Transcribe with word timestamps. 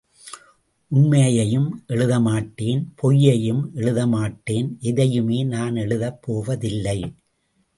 உண்மையையும் 0.91 1.83
எழுத 1.87 2.19
மாட்டேன் 2.19 2.81
பொய்யையும் 3.01 3.61
எழுத 3.73 4.07
மாட்டேன் 4.07 4.77
எதையுமே 4.81 5.43
நான் 5.43 5.75
எழுதப் 5.75 6.21
போவதில்லை. 6.21 6.99